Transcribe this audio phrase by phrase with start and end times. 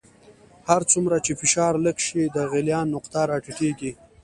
[0.69, 3.91] هر څومره چې فشار لږ شي د غلیان نقطه را ټیټیږي.